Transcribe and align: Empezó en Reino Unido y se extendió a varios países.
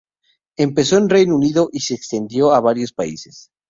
Empezó 0.57 0.97
en 0.97 1.07
Reino 1.09 1.35
Unido 1.35 1.69
y 1.71 1.79
se 1.81 1.93
extendió 1.93 2.55
a 2.55 2.59
varios 2.59 2.91
países. 2.91 3.51